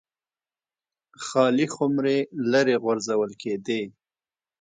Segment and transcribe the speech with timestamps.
[1.25, 2.17] خالي خُمرې
[2.51, 3.81] لرې غورځول کېدې.